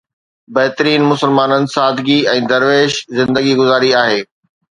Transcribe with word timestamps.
بهترين 0.55 1.01
مسلمانن 1.11 1.63
سادگي 1.75 2.17
۽ 2.33 2.41
درويش 2.53 2.97
زندگي 3.21 3.53
گذاري 3.61 3.91
آهي 4.03 4.19